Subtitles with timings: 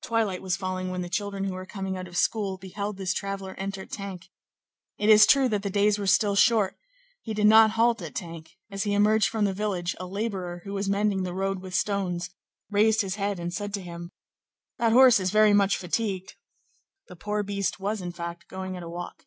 [0.00, 3.54] Twilight was falling when the children who were coming out of school beheld this traveller
[3.58, 4.30] enter Tinques;
[4.96, 6.78] it is true that the days were still short;
[7.20, 10.72] he did not halt at Tinques; as he emerged from the village, a laborer, who
[10.72, 12.30] was mending the road with stones,
[12.70, 14.12] raised his head and said to him:—
[14.78, 16.36] "That horse is very much fatigued."
[17.08, 19.26] The poor beast was, in fact, going at a walk.